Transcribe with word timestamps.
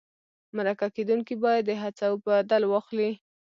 مرکه 0.55 0.87
کېدونکی 0.95 1.35
باید 1.43 1.63
د 1.67 1.71
هڅو 1.81 2.09
بدل 2.25 2.63
واخلي. 2.67 3.11